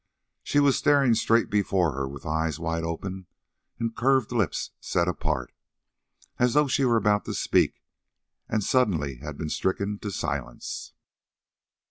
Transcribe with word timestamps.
She 0.41 0.59
was 0.59 0.79
staring 0.79 1.13
straight 1.13 1.51
before 1.51 1.91
her 1.91 2.07
with 2.07 2.25
eyes 2.25 2.57
wide 2.59 2.83
open 2.83 3.27
and 3.77 3.95
curved 3.95 4.31
lips 4.31 4.71
set 4.79 5.07
apart, 5.07 5.53
as 6.39 6.55
though 6.55 6.67
she 6.67 6.85
were 6.85 6.97
about 6.97 7.25
to 7.25 7.35
speak 7.35 7.83
and 8.49 8.63
suddenly 8.63 9.17
had 9.17 9.37
been 9.37 9.49
stricken 9.49 9.99
to 9.99 10.09
silence. 10.09 10.93